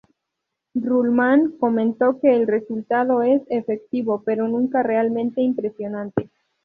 Ruhlmann 0.73 1.51
comentó 1.59 2.19
que 2.19 2.33
el 2.35 2.47
resultado 2.47 3.21
es 3.21 3.43
"efectivo 3.49 4.23
pero 4.25 4.47
nunca 4.47 4.81
realmente 4.81 5.41
impresionante". 5.41 6.31